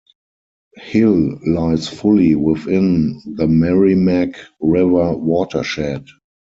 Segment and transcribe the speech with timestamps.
[0.77, 6.07] Hill lies fully within the Merrimack River watershed.